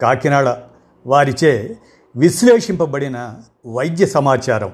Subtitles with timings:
[0.00, 0.62] కాకినాడ
[1.06, 1.78] వారిచే
[2.16, 3.34] విశ్లేషింపబడిన
[3.66, 4.72] వైద్య సమాచారం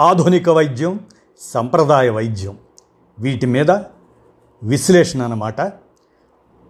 [0.00, 1.00] ఆధునిక వైద్యం
[1.38, 2.58] సంప్రదాయ వైద్యం.
[3.18, 3.70] వీటి మీద
[4.62, 5.60] విశ్లేషణ అన్నమాట.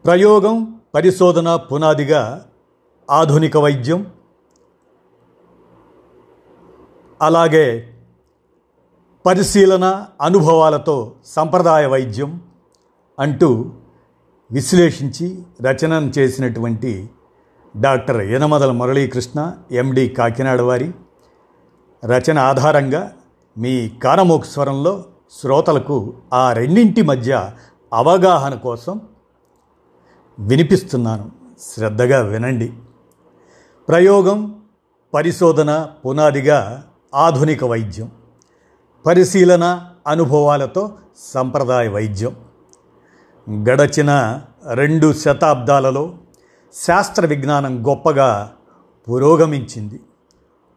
[0.04, 2.46] ప్రయోగం పరిశోధన పునాదిగా
[3.10, 4.12] ఆధునిక వైద్యం
[7.22, 7.90] అలాగే
[9.26, 12.40] పరిశీలన అనుభవాలతో సంప్రదాయ వైద్యం
[13.18, 13.72] అంటూ
[14.52, 17.10] విశ్లేషించి రచనను చేసినటువంటి
[17.76, 20.92] డాక్టర్ యనమదల మురళీకృష్ణ ఎండి కాకినాడ వారి
[22.04, 23.12] రచన ఆధారంగా
[23.58, 25.04] మీ కానమోక్ స్వరంలో
[25.40, 27.50] శ్రోతలకు ఆ రెండింటి మధ్య
[27.92, 29.00] అవగాహన కోసం
[30.38, 31.30] వినిపిస్తున్నాను.
[31.60, 32.72] శ్రద్ధగా వినండి.
[33.88, 34.60] ప్రయోగం
[35.14, 38.10] పరిశోధన పునాదిగా ఆధునిక వైద్యం.
[39.06, 42.36] పరిశీలన అనుభవాలతో సంప్రదాయ వైద్యం.
[43.50, 44.40] గడచిన
[44.72, 46.14] రెండు శతాబ్దాలలో
[46.74, 48.52] శాస్త్ర విజ్ఞానం గొప్పగా
[49.08, 50.00] పురోగమించింది.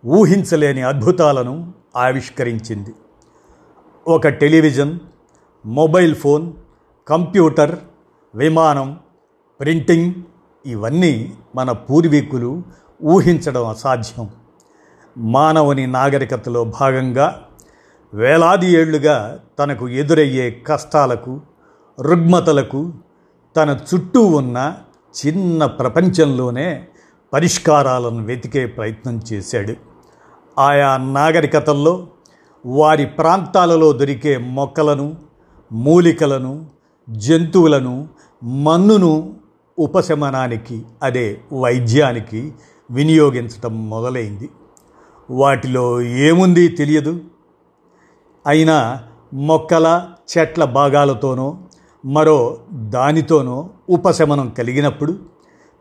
[0.06, 2.94] ఊహించలేని అద్భుతాలను ఆవిష్కరించింది.
[4.08, 5.00] ఒక టెలివిజన్
[5.66, 6.54] మొబైల్ ఫోన్
[7.08, 7.80] కంప్యూటర్
[8.36, 9.00] విమానం
[9.60, 10.14] ప్రింటింగ్
[10.66, 12.64] ఇవన్నీ మన పూర్వీకులు
[13.04, 14.30] ఊహించడం అసాధ్యం.
[15.18, 17.44] మానవుని నాగరికతలో భాగంగా
[18.14, 21.42] వేలాది ఏళ్ళుగా తనకు ఎదురయ్యే కష్టాలకు
[22.02, 22.94] రుగ్మతలకు
[23.58, 26.88] తన చుట్టూ ఉన్న చిన్న ప్రపంచంలోనే
[27.34, 29.74] పరిష్కారాలను వెతికే ప్రయత్నం చేశాడు.
[30.60, 32.08] ఆయా నాగరికతల్లో
[32.66, 35.16] వారి ప్రాంతాలలో దొరికే మొక్కలను
[35.72, 36.66] మూలికలను
[37.10, 38.10] జంతువులను
[38.44, 39.36] మన్నును
[39.80, 42.54] ఉపశమనానికి అదే వైద్యానికి
[42.92, 44.50] వినియోగించటం మొదలైంది.
[45.30, 47.20] వాటిలో ఏముంది తెలియదు.
[48.48, 49.04] అయినా
[49.34, 50.08] మొక్కల
[50.38, 51.58] చెట్ల భాగాలతోనో
[52.08, 55.20] మరో దానితోనో ఉపశమనం కలిగినప్పుడు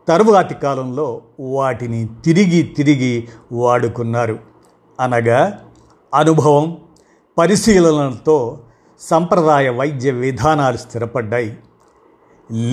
[0.07, 4.39] తరువాతి కాలంలో వాటిని తిరిగి తిరిగి వాడుకున్నారు.
[4.99, 5.65] అనగా
[6.13, 6.77] అనుభవం
[7.37, 8.59] పరిశీలనలతో
[8.99, 11.57] సంప్రదాయ వైద్య విధానాలు స్థిరపడ్డాయి.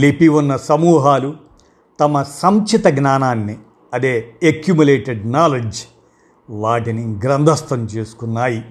[0.00, 1.36] లిపి ఉన్న సమూహాలు
[2.00, 3.58] తమ సంచిత జ్ఞానాన్ని
[3.94, 5.82] అదే ఎక్యుములేటెడ్ నాలెడ్జ్
[6.50, 8.64] వాటిని గ్రంథస్థం చేసుకున్నాయి.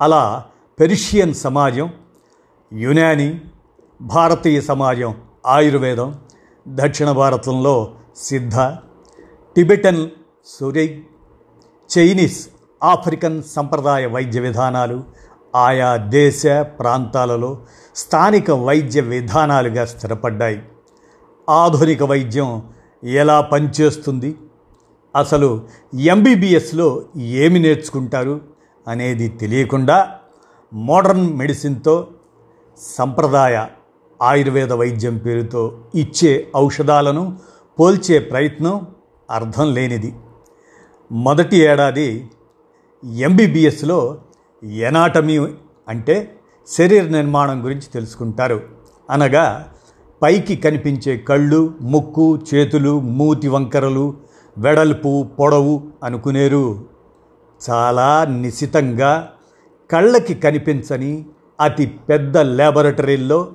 [0.00, 0.44] అలా
[0.80, 1.90] పెర్షియన్ సమాజం
[2.72, 3.40] యునాని
[4.02, 5.14] భారతీయ సమాజం
[5.46, 6.14] ఆయుర్వేదం
[6.68, 8.56] దక్షిణ భారతంలో సిద్ధ
[9.56, 10.10] టిబెటన్
[10.46, 11.02] సురై
[11.90, 12.48] చైనీస్
[12.84, 15.04] ఆఫ్రికన్ సంప్రదాయ వైద్య విధానాలు
[15.56, 17.58] ఆయా దేశ ప్రాంతాలలో
[17.96, 20.62] స్థానిక వైద్య విధానాలుగా స్థిరపడ్డాయి.
[21.48, 22.62] ఆధునిక వైద్యం
[23.04, 24.36] ఎలా పనిచేస్తుంది?
[25.16, 25.64] అసలు
[25.94, 28.40] ఎంబీబీఎస్లో ఏమి నేర్చుకుంటారు
[28.88, 30.18] అనేది తెలియకుండా
[30.72, 32.08] మోడర్న్ మెడిసిన్తో
[32.78, 33.66] సంప్రదాయ
[34.22, 37.38] ఆయుర్వేద వైద్యం పేరుతో ఇచ్చే ఔషధాలను
[37.80, 38.86] పోల్చే ప్రయత్నం
[39.30, 40.14] అర్థం లేనిది.
[41.12, 42.30] మొదటి ఏడాది
[43.16, 44.18] ఎంబీబీఎస్లో
[44.72, 45.38] ఎనాటమీ
[45.88, 46.36] అంటే
[46.68, 48.60] శరీర నిర్మాణం గురించి తెలుసుకుంటారు.
[49.10, 49.72] అనగా
[50.22, 54.14] పైకి కనిపించే కళ్ళు ముక్కు చేతులు మూతి వంకరలు
[54.58, 56.84] వెడల్పు పొడవు అనుకునేరు.
[57.70, 59.32] చాలా నిశితంగా
[59.90, 61.26] కళ్ళకి కనిపించని
[61.60, 63.48] అతి పెద్ద ల్యాబొరేటరీల్లో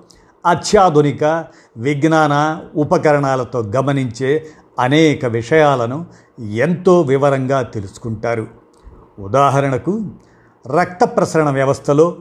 [0.46, 1.46] అత్యాధునిక
[1.78, 4.48] విజ్ఞాన ఉపకరణాలతో గమనించే
[4.80, 6.06] అనేక విషయాలను
[6.40, 8.48] ఎంతో వివరంగా తెలుసుకుంటారు.
[9.20, 10.12] ఉదాహరణకు
[10.68, 12.18] రక్త ప్రసరణ వ్యవస్థలో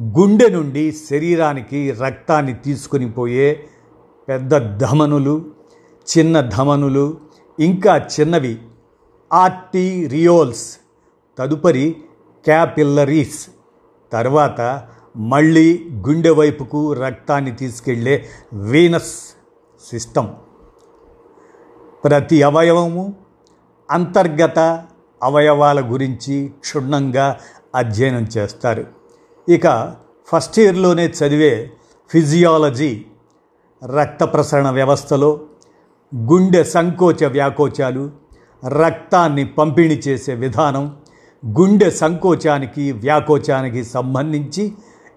[0.00, 3.66] గుండె నుండి శరీరానికి రక్తాన్ని తీసుకుని పోయే
[4.28, 5.44] పెద్ద ధమనులు
[6.16, 7.20] చిన్న ధమనులు
[7.60, 8.58] ఇంకా చిన్నవి
[9.32, 10.78] ఆర్టీరియోల్స్
[11.38, 11.96] తదుపరి
[12.44, 13.46] క్యాపిల్లరీస్
[14.12, 14.60] తర్వాత
[15.16, 19.34] మళ్ళీ గుండె వైపుకు రక్తాన్ని తీసుకెళ్ళే వీనస్
[19.90, 20.28] సిస్టమ్.
[22.04, 23.14] ప్రతి అవయవము
[23.90, 24.86] అంతర్గత
[25.22, 27.38] అవయవాల గురించి క్షుణ్ణంగా
[27.74, 28.84] అధ్యయనం చేస్తారు.
[29.48, 29.96] ఇక
[30.32, 31.70] ఫస్ట్ ఇయర్లోనే చదివే
[32.10, 33.04] ఫిజియాలజీ
[33.84, 35.40] రక్త ప్రసరణ వ్యవస్థలో
[36.14, 38.10] గుండె సంకోచ వ్యాకోచాలు
[38.68, 40.96] రక్తాన్ని పంపిణీ చేసే విధానం
[41.46, 44.74] గుండె సంకోచానికి వ్యాకోచానికి సంబంధించి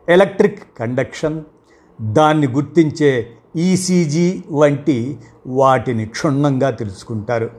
[0.10, 1.44] ఎలక్ట్రిక్ కండక్షన్
[2.02, 7.50] దాన్ని గుర్తించే ఈసీజీ వంటి వాటిని క్షుణ్ణంగా తెలుసుకుంటారు.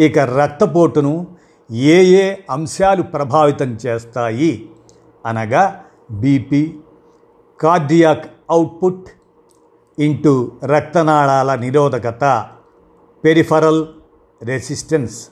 [0.00, 1.26] ఇక రక్తపోటును
[1.70, 4.68] ఏ ఏ అంశాలు ప్రభావితం చేస్తాయి?
[5.26, 6.74] అనగా బీపీ
[7.60, 9.06] కార్డియాక్ అవుట్పుట్
[9.98, 12.46] ఇంటూ రక్తనాళాల నిరోధకత
[13.24, 13.86] పెరిఫరల్
[14.42, 15.28] రెసిస్టెన్స్.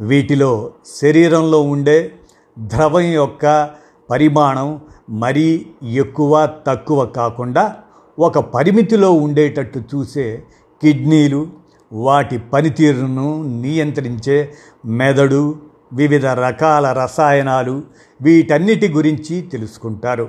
[0.00, 2.12] వీటిలో శరీరంలో ఉండే
[2.58, 3.70] ద్రవం యొక్క
[4.10, 4.80] పరిమాణం
[5.10, 7.76] మరీ ఎక్కువ తక్కువ కాకుండా
[8.18, 10.42] ఒక పరిమితిలో ఉండేటట్టు చూసే
[10.82, 11.48] కిడ్నీలు
[11.92, 14.54] వాటి పనితీరును నియంత్రించే
[14.84, 15.58] మెదడు
[15.92, 17.82] వివిధ రకాల రసాయనాలు
[18.22, 20.28] వీటన్నిటి గురించి తెలుసుకుంటారు.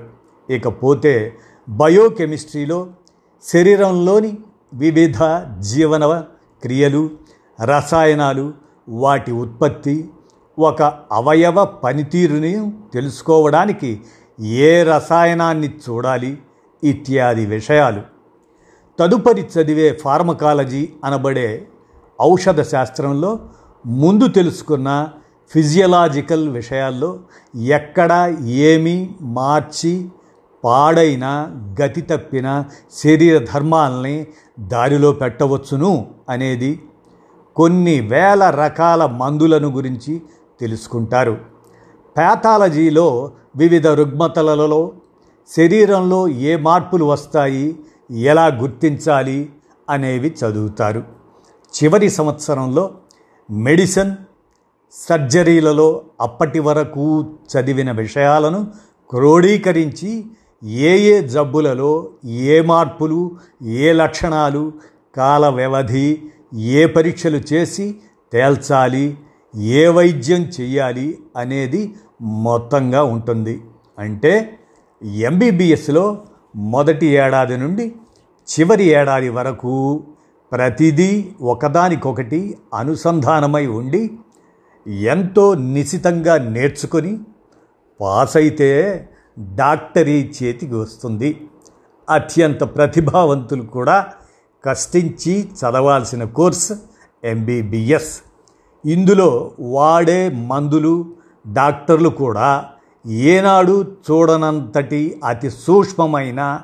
[0.49, 1.37] ఇకపోతే
[1.69, 2.87] బయోకెమిస్ట్రీలో
[3.53, 4.37] శరీరంలోని
[4.73, 5.17] వివిధ
[5.59, 6.23] జీవన
[6.63, 7.09] క్రియలు
[7.65, 8.53] రసాయనాలు
[8.89, 10.09] వాటి ఉత్పత్తి
[10.61, 10.81] ఒక
[11.11, 12.53] అవయవ పనితీరుని
[12.93, 13.91] తెలుసుకోవడానికి
[14.63, 16.31] ఏ రసాయనాన్ని చూడాలి
[16.83, 18.01] ఇత్యాది విషయాలు.
[18.99, 21.49] తదుపరి చదివే ఫార్మకాలజీ అనబడే
[22.19, 23.31] ఔషధ శాస్త్రంలో
[23.85, 24.89] ముందు తెలుసుకున్న
[25.51, 27.09] ఫిజియలాజికల్ విషయాల్లో
[27.75, 28.11] ఎక్కడ
[28.65, 28.97] ఏమి
[29.37, 29.93] మార్చి
[30.63, 31.25] పాడైన
[31.81, 32.47] గతి తప్పిన
[33.03, 34.15] శరీర ధర్మాల్ని
[34.59, 35.91] దారిలో పెట్టవచ్చును
[36.29, 36.71] అనేది
[37.55, 40.13] కొన్ని వేల రకాల మందులను గురించి
[40.61, 41.33] తెలుసుకుంటారు.
[42.17, 44.81] ప్యాథాలజీలో వివిధ రుగ్మతలలో
[45.57, 47.65] శరీరంలో ఏ మార్పులు వస్తాయి
[48.11, 49.37] ఎలా గుర్తించాలి
[49.89, 51.03] అనేవి చదువుతారు.
[51.75, 52.85] చివరి సంవత్సరంలో
[53.51, 54.11] మెడిసిన్
[55.09, 57.05] సర్జరీలలో అప్పటి వరకు
[57.51, 58.59] చదివిన విషయాలను
[59.09, 60.11] క్రోడీకరించి
[60.63, 61.91] ఏ ఏ జబ్బులలో
[62.25, 63.19] ఏ మార్పులు
[63.63, 64.71] ఏ లక్షణాలు
[65.17, 66.07] కాల వ్యవధి
[66.75, 67.85] ఏ పరీక్షలు చేసి
[68.33, 69.05] తేల్చాలి
[69.55, 73.61] ఏ వైద్యం చెయ్యాలి అనేది మొత్తంగా ఉంటుంది.
[73.99, 74.57] అంటే
[75.03, 76.25] ఎంబీబీఎస్లో
[76.55, 77.95] మొదటి ఏడాది నుండి
[78.47, 80.03] చివరి ఏడాది వరకు
[80.51, 84.11] ప్రతిదీ ఒకదానికొకటి అనుసంధానమై ఉండి
[84.87, 87.19] ఎంతో నిశితంగా నేర్చుకొని
[88.01, 88.69] పాస్ అయితే
[89.39, 91.41] డాక్టరీ చేతికి వస్తుంది.
[92.09, 94.07] అత్యంత ప్రతిభావంతులు కూడా
[94.65, 96.73] కష్టించి చదవాల్సిన కోర్స్
[97.23, 98.21] ఎంబీబీఎస్
[98.85, 101.05] ఇందులో వాడే మందులు
[101.47, 102.65] డాక్టర్లు కూడా
[103.05, 106.59] ఏనాడు చూడనంతటి అతి సూక్ష్మమైన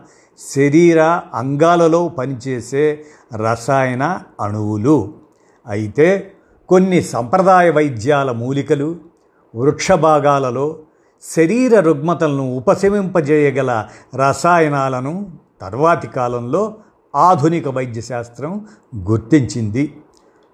[0.56, 1.02] శరీర
[1.34, 3.04] అంగాలలో పనిచేసే
[3.36, 5.14] రసాయన అణువులు.
[5.68, 6.34] అయితే
[6.70, 8.96] కొన్ని సంప్రదాయ వైద్యాల మూలికలు
[9.56, 10.80] వృక్ష భాగాలలో
[11.36, 13.86] శరీర రుగ్మతలను ఉపశమింపజేయగల
[14.16, 15.32] రసాయనాలను
[15.62, 16.76] తర్వాతి కాలంలో
[17.16, 18.66] ఆధునిక వైద్యశాస్త్రం
[18.96, 19.94] గుర్తించింది.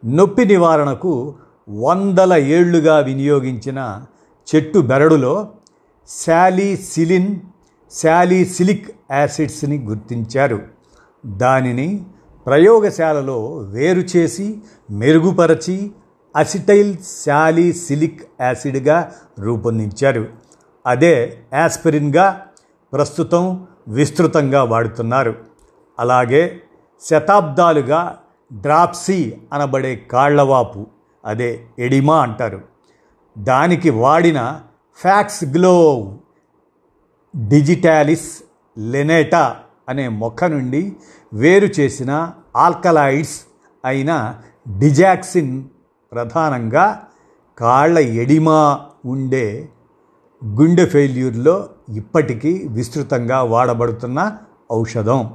[0.05, 1.35] నొప్పి నివారణకు
[1.69, 4.05] వందల ఏళ్ళుగా వినియోగించిన
[4.55, 5.49] చెట్టు బెరడులో
[6.07, 7.35] శాలీసిలిన్
[7.91, 10.59] శాలీసిలిక్ యాసిడ్స్ని గుర్తించారు.
[11.25, 12.05] దానిని
[12.45, 14.61] ప్రయోగశాలలో వేరు చేసి
[14.91, 15.91] మెరుగుపరచి
[16.35, 20.27] అసిటైల్ శాలీసిలిక్ యాసిడ్గా రూపొందించారు.
[20.87, 22.45] అదే యాస్పిరిన్గా
[22.93, 25.35] ప్రస్తుతం విస్తృతంగా వాడుతున్నారు.
[25.99, 26.61] అలాగే
[27.01, 28.17] శతాబ్దాలుగా
[28.53, 30.87] డ్రాప్సీ అనబడే కాళ్ళవాపు
[31.25, 32.61] అదే ఎడిమా అంటారు.
[33.37, 34.61] దానికి వాడిన
[34.97, 36.17] ఫ్యాక్స్ గ్లోవ్
[37.47, 38.43] డిజిటాలిస్
[38.77, 39.55] లెనేటా
[39.89, 40.95] అనే మొక్క నుండి
[41.33, 43.41] వేరు చేసిన ఆల్కలాయిడ్స్
[43.85, 44.35] అయిన
[44.79, 45.63] డిజాక్సిన్
[46.11, 47.03] ప్రధానంగా
[47.57, 49.69] కాళ్ళ ఎడిమా ఉండే
[50.45, 54.37] గుండె ఫెయిల్యూర్లో ఇప్పటికీ విస్తృతంగా వాడబడుతున్న
[54.71, 55.33] ఔషధం.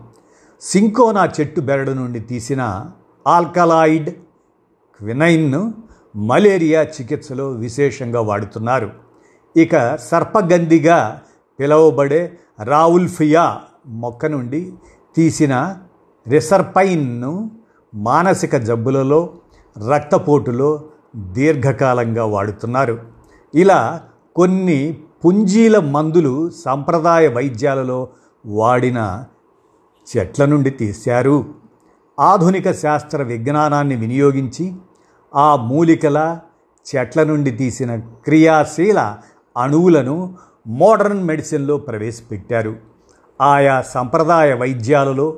[0.61, 2.90] సింకోనా చెట్టు బెరడు నుండి తీసిన
[3.26, 4.11] ఆల్కలాయిడ్
[5.00, 5.75] క్వినైన్ను
[6.17, 8.90] మలేరియా చికిత్సలో విశేషంగా వాడుతున్నారు.
[9.57, 11.21] ఇక సర్పగంధిగా
[11.61, 14.73] పిలువబడే రావుల్ఫియా మొక్క నుండి
[15.17, 15.76] తీసిన
[16.28, 17.50] రిసర్పైన్ను
[17.95, 19.35] మానసిక జబ్బులలో
[19.95, 20.85] రక్తపోటులో
[21.17, 22.99] దీర్ఘకాలంగా వాడుతున్నారు.
[23.55, 24.00] ఇలా
[24.37, 28.09] కొన్ని పుంజీల మందులు సంప్రదాయ వైద్యాలలో
[28.47, 29.25] వాడిన
[30.17, 31.55] చెట్ల నుండి తీశారు.
[32.21, 34.75] ఆధునిక శాస్త్ర విజ్ఞానాన్ని వినియోగించి
[35.38, 36.38] ఆ మూలికల
[36.97, 39.16] చెట్ల నుండి తీసిన క్రియాశీల
[39.57, 40.35] అణువులను
[40.66, 42.76] మోడర్న్ మెడిసిన్లో ప్రవేశపెట్టారు.
[43.40, 45.37] ఆయా సంప్రదాయ వైద్యాలలో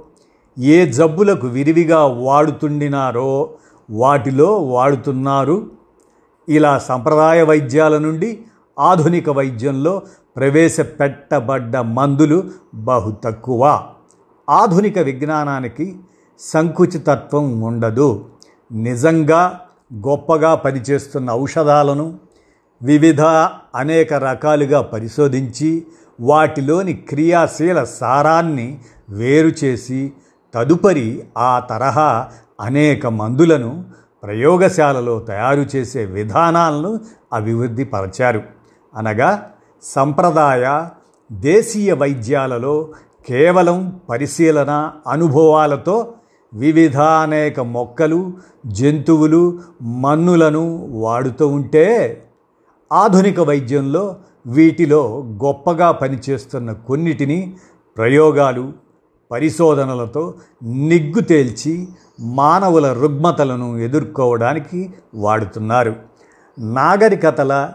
[0.59, 3.51] ఏ జబ్బులకు విరివిగా వాడుతుండినారో
[3.91, 5.71] వాటిలో వాడుతున్నారు.
[6.49, 8.45] ఇలా సంప్రదాయ వైద్యాల నుండి
[8.79, 10.03] ఆధునిక వైద్యంలో
[10.37, 13.83] ప్రవేశపెట్టబడ్డ మందులు బహు తక్కువ.
[14.51, 15.97] ఆధునిక విజ్ఞానానికి
[16.39, 18.25] సంకుచితత్వం ఉండదు.
[18.73, 22.07] నిజంగా గొప్పగా పనిచేస్తున్న ఔషధాలను
[22.81, 23.23] వివిధ
[23.75, 25.71] అనేక రకాలుగా పరిశోధించి
[26.19, 28.69] వాటిలోని క్రియాశీల సారాన్ని
[29.11, 30.01] వేరు చేసి
[30.55, 32.11] తదుపరి ఆ తరహా
[32.61, 33.73] అనేక మందులను
[34.23, 36.91] ప్రయోగశాలలో తయారు చేసే విధానాలను
[37.33, 38.43] అభివృద్ధిపరచారు
[38.95, 39.31] అనగా
[39.85, 40.65] సంప్రదాయ
[41.31, 42.75] దేశీయ వైద్యాలలో
[43.29, 43.79] కేవలం
[44.11, 44.73] పరిశీలన
[45.07, 45.97] అనుభవాలతో
[46.55, 48.33] వివిధానేక మొక్కలు
[48.67, 52.23] జంతువులు మన్నులను వాడుతూ ఉంటే
[52.93, 54.17] ఆధునిక వైద్యంలో
[54.47, 57.57] వీటిలో గొప్పగా పనిచేస్తున్న కొన్నిటిని
[57.97, 58.73] ప్రయోగాలు
[59.31, 61.89] పరిశోధనలతో నిగ్గు తేల్చి
[62.21, 65.97] మానవుల రుగ్మతలను ఎదుర్కోవడానికి వాడుతున్నారు.
[66.59, 67.73] నాగరికతల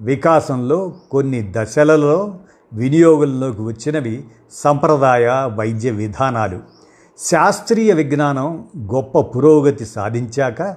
[0.00, 2.34] వికాసంలో కొన్ని దశలలో
[2.72, 6.83] వినియోగంలోకి వచ్చినవి సంప్రదాయ వైద్య విధానాలు.
[7.18, 10.76] శాస్త్రీయ విజ్ఞానం గొప్ప పురోగతి సాధించాక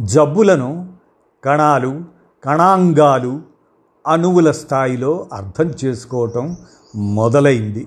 [0.00, 0.92] జబ్బులను
[1.44, 2.04] కణాలు
[2.44, 3.40] కణాంగాలు
[4.06, 6.56] అణువుల స్థాయిలో అర్థం చేసుకోవటం
[6.96, 7.86] మొదలైంది.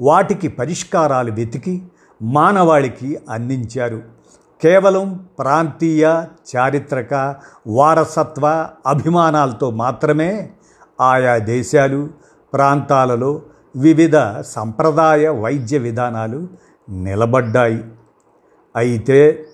[0.00, 1.82] వాటికి పరిష్కారాలు వెతికి
[2.22, 4.02] మానవాళికి అందించారు.
[4.62, 6.24] కేవలం ప్రాంతీయ
[6.56, 7.34] చారిత్రక
[7.66, 10.50] వారసత్వ అభిమానాలతో మాత్రమే
[11.00, 12.08] ఆయా దేశాలు
[12.52, 13.42] ప్రాంతాలలో
[13.76, 17.84] వివిధ సంప్రదాయ వైద్య విధానాలు నిలబడ్డాయి.
[18.76, 19.46] అయితే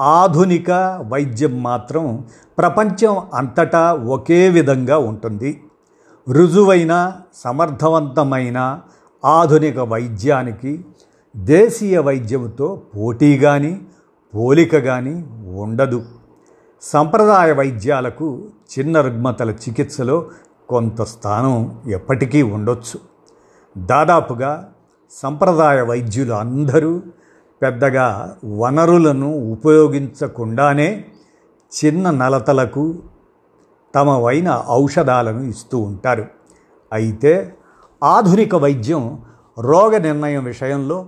[0.00, 0.70] ఆధునిక
[1.08, 2.24] వైద్యం మాత్రం
[2.58, 5.60] ప్రపంచం అంతటా ఒకే విధంగా ఉంటుంది.
[6.30, 8.80] రుజువైన సమర్థవంతమైన
[9.24, 10.84] ఆధునిక వైద్యానికి
[11.36, 13.80] దేశీయ వైద్యంతో పోటీ కానీ
[14.34, 16.04] పోలిక కానీ ఉండదు.
[16.82, 20.26] సంప్రదాయ వైద్యాలకు చిన్న రుగ్మతల చికిత్సలో
[20.68, 23.00] కొంత స్థానం ఎప్పటికీ ఉండొచ్చు.
[23.78, 24.68] దాదాపుగా
[25.20, 26.92] సంప్రదాయ వైద్యులు అందరూ
[27.62, 31.04] పెద్దగా వనరులను ఉపయోగించకుండానే
[31.72, 32.84] చిన్న నలతలకు
[33.94, 36.24] తమవైన ఔషధాలను ఇస్తూ ఉంటారు.
[36.92, 37.54] అయితే
[38.02, 39.02] ఆధునిక వైద్యం
[39.58, 40.98] రోగ నిర్ణయం విషయంలో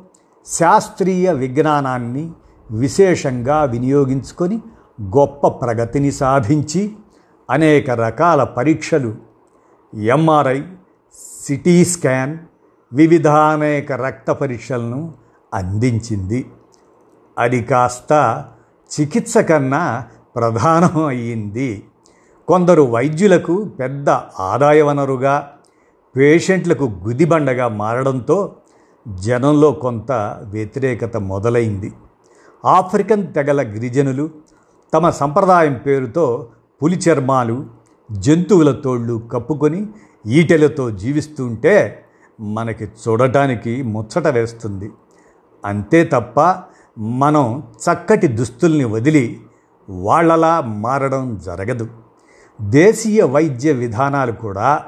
[0.47, 2.33] శాస్త్రీయ విజ్ఞానాన్ని
[2.71, 4.59] విశేషంగా వినియోగించుకొని
[5.17, 6.83] గొప్ప ప్రగతిని సాధించి
[7.51, 9.11] అనేక రకాల పరీక్షలు
[9.93, 10.61] ఎంఆర్ఐ
[11.43, 12.39] సిటీ స్కాన్
[12.95, 15.15] వివిధానేక రక్త పరీక్షలను
[15.55, 16.51] అందించింది.
[17.39, 18.45] అది కాస్త
[19.01, 20.05] చికిత్స కన్నా
[20.37, 21.85] ప్రధానం అయ్యింది.
[22.49, 24.11] కొందరు వైద్యులకు పెద్ద
[24.41, 25.53] ఆదాయ వనరుగా
[26.17, 28.57] పేషెంట్లకు గుదిబండగా మారడంతో
[29.09, 31.93] జనంలో కొంత వ్యతిరేకత మొదలైంది.
[32.65, 34.31] ఆఫ్రికన్ తెగల గిరిజనులు
[34.95, 36.49] తమ సంప్రదాయం పేరుతో
[36.83, 37.67] పులి చర్మాలు
[38.13, 39.87] జంతువుల తోళ్ళు కప్పుకొని
[40.27, 42.04] ఈటెలతో జీవిస్తుంటే
[42.41, 44.91] మనకి చూడటానికి ముచ్చట వేస్తుంది.
[45.65, 46.57] అంతే తప్ప
[46.99, 49.41] మనం చక్కటి దుస్తుల్ని వదిలి
[49.89, 51.89] వాళ్ళలా మారడం జరగదు.
[52.61, 54.83] దేశీయ వైద్య విధానాలు కూడా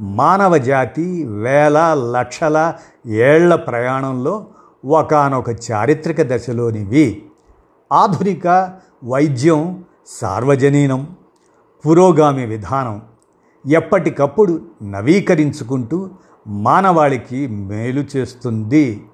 [0.00, 2.74] మానవ జాతి వేల లక్షల
[3.06, 4.46] ఏళ్ళ ప్రయాణంలో
[4.84, 7.22] ఒకనొక చారిత్రక దశలోనివి.
[7.92, 8.72] ఆధునిక
[9.04, 11.16] వైద్యం సార్వజనీనం
[11.86, 13.02] పురోగామి విధానం
[13.70, 16.10] ఎప్పటికప్పుడు నవీకరించుకుంటూ
[16.46, 19.04] మానవాళికి మేలు చేస్తుంది.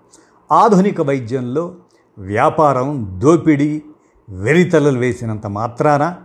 [0.53, 1.75] ఆధునిక వైద్యంలో
[2.19, 3.83] వ్యాపారం దోపిడీ
[4.31, 6.17] వెరితలలు వేసినంత మాత్రాన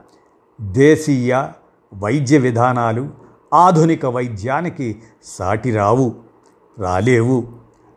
[0.62, 1.48] దేశీయ
[1.94, 3.10] వైద్య విధానాలు
[3.54, 6.16] ఆధునిక వైద్యానికి సాటి రావు
[6.80, 7.48] రాలేవు.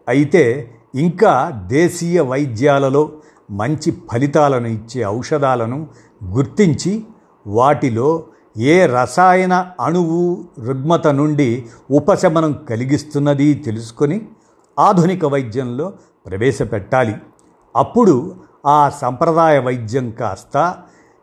[0.08, 3.12] అయితే ఇంకా దేశీయ వైద్యాలలో
[3.50, 5.88] మంచి ఫలితాలను ఇచ్చే ఔషధాలను
[6.24, 7.04] గుర్తించి
[7.46, 8.24] వాటిలో
[8.58, 14.28] ఏ రసాయన అణువు రుగ్మత నుండి ఉపశమనం కలిగిస్తున్నది తెలుసుకొని
[14.78, 15.92] ఆధునిక వైద్యంలో
[16.26, 17.14] ప్రవేశపెట్టాలి.
[17.76, 18.36] అప్పుడు
[18.66, 20.76] ఆ సంప్రదాయ వైద్యం కాస్త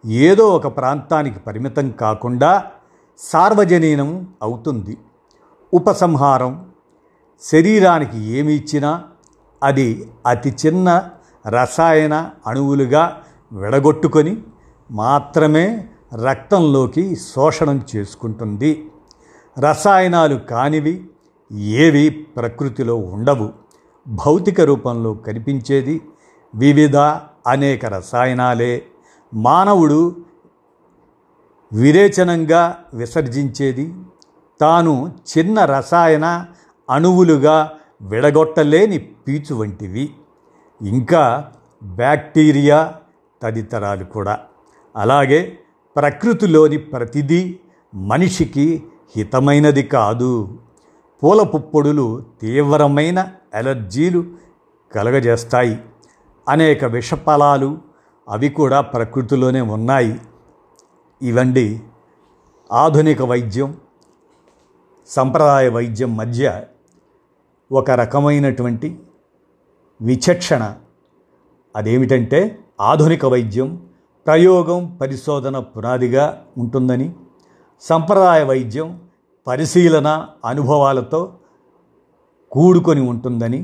[0.06, 2.64] ఏదో ఒక ప్రాంతానికి పరిమితం కాకుండా
[3.20, 4.98] సార్వజనీనం అవుతుంది.
[5.74, 6.66] ఉపసంహారం
[7.42, 9.04] శరీరానికి ఏమి ఇచ్చినా
[9.64, 11.10] అది అతి చిన్న
[11.48, 13.18] రసాయన అణువులుగా
[13.52, 14.38] విడగొట్టుకొని
[14.92, 18.92] మాత్రమే రక్తంలోకి శోషణం చేసుకుంటుంది.
[19.60, 21.10] రసాయనాలు కానివి
[21.52, 23.50] ఏవి ప్రకృతిలో ఉండవు.
[24.08, 26.02] భౌతిక రూపంలో కనిపించేది
[26.56, 26.98] వివిధ
[27.48, 28.86] అనేక రసాయనాలే.
[29.34, 30.16] మానవుడు
[31.74, 33.94] విరేచనంగా విసర్జించేది
[34.62, 36.46] తాను చిన్న రసాయన
[36.90, 40.14] అణువులుగా విడగొట్టలేని పీచు వంటివి.
[40.82, 41.52] ఇంకా
[41.84, 42.94] బ్యాక్టీరియా
[43.44, 44.40] తదితరాలు కూడా.
[44.96, 45.60] అలాగే
[45.96, 47.60] ప్రకృతిలోని ప్రతిదీ
[47.96, 48.84] మనిషికి
[49.18, 50.60] హితమైనది కాదు.
[51.24, 54.26] పూల పుప్పొడులు తీవ్రమైన ఎలర్జీలు
[54.96, 55.80] కలగజేస్తాయి.
[56.50, 57.78] అనేక విషఫలాలు
[58.30, 60.22] అవి కూడా ప్రకృతిలోనే ఉన్నాయి.
[61.22, 61.82] ఇవండి
[62.72, 63.78] ఆధునిక వైద్యం
[65.08, 66.64] సంప్రదాయ వైద్యం మధ్య
[67.72, 69.00] ఒక రకమైనటువంటి
[70.02, 70.76] విచక్షణ.
[71.76, 73.85] అదేమిటంటే ఆధునిక వైద్యం
[74.26, 76.26] ప్రయోగం పరిశోధన పునాదిగా
[76.58, 77.08] ఉంటుందని
[77.84, 78.88] సంప్రదాయ వైద్యం
[79.48, 80.10] పరిశీలన
[80.46, 81.20] అనుభవాలతో
[82.52, 83.60] కూడుకొని ఉంటుందని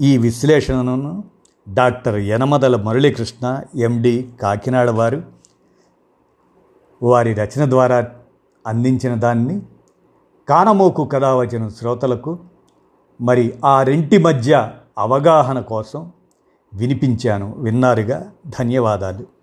[0.00, 1.12] ఈ విశ్లేషణను
[1.66, 3.46] డాక్టర్ యనమదల మురళీకృష్ణ
[3.78, 5.20] ఎండి కాకినాడ వారు
[7.02, 7.98] వారి రచన ద్వారా
[8.64, 9.56] అందించిన దాన్ని
[10.48, 12.32] కానమోకు కథ వచ్చిన శ్రోతలకు
[13.20, 14.52] మరి ఆ రెంటి మధ్య
[14.98, 16.02] అవగాహన కోసం
[16.74, 17.54] వినిపించాను.
[17.58, 18.30] విన్నారుగా?
[18.46, 19.41] ధన్యవాదాలు.